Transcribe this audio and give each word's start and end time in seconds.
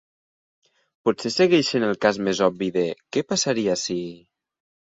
Potser 1.07 1.31
segueix 1.35 1.69
sent 1.75 1.85
el 1.89 1.93
cas 2.05 2.19
més 2.29 2.43
obvi 2.49 2.71
de 2.79 2.89
què 3.17 3.27
passaria 3.35 3.77
si...? 3.83 4.01